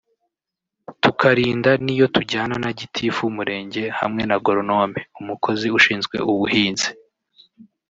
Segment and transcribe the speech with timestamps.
[1.01, 6.89] tukarinda n’iyo tujyana na Gitifu w’Umurenge hamwe na goronome (umukozi ushinzwe ubuhinzi)